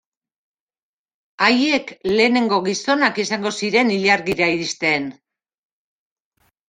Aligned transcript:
Haiek 1.47 1.93
lehenengo 2.13 2.59
gizonak 2.69 3.21
izango 3.25 3.53
ziren 3.63 3.95
ilargira 3.97 4.49
iristen. 4.55 5.07